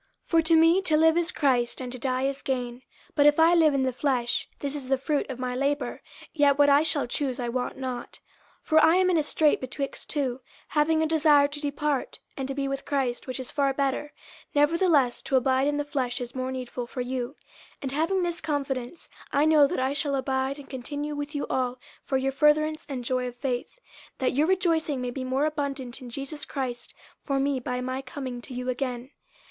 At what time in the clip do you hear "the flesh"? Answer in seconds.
3.83-4.49, 15.77-16.19